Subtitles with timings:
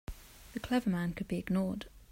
[0.53, 1.85] The clever men could be ignored.